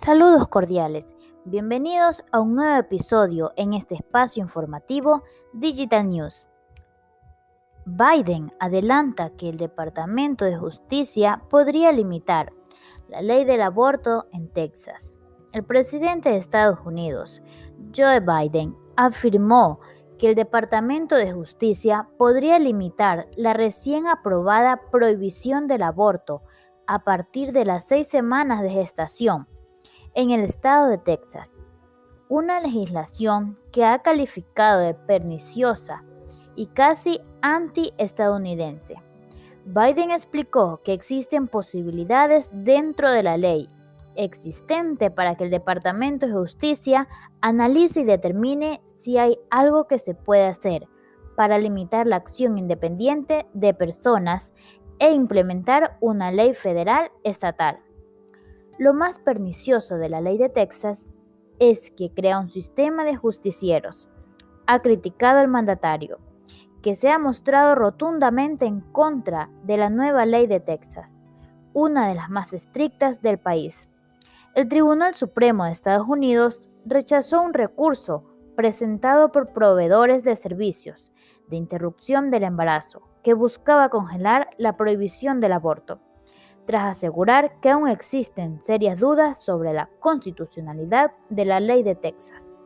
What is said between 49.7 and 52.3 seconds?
que se puede hacer para limitar la